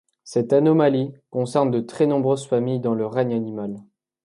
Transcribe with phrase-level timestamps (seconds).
[0.23, 3.83] Cette anomalie concerne de très nombreuses familles dans le règne animal.